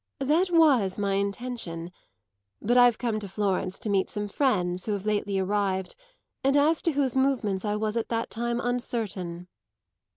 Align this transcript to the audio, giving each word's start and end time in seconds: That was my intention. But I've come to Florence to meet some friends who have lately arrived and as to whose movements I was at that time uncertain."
That 0.17 0.49
was 0.49 0.97
my 0.97 1.13
intention. 1.13 1.91
But 2.59 2.75
I've 2.75 2.97
come 2.97 3.19
to 3.19 3.27
Florence 3.27 3.77
to 3.77 3.87
meet 3.87 4.09
some 4.09 4.27
friends 4.27 4.87
who 4.87 4.93
have 4.93 5.05
lately 5.05 5.37
arrived 5.37 5.95
and 6.43 6.57
as 6.57 6.81
to 6.81 6.93
whose 6.93 7.15
movements 7.15 7.63
I 7.65 7.75
was 7.75 7.95
at 7.95 8.09
that 8.09 8.31
time 8.31 8.59
uncertain." 8.59 9.47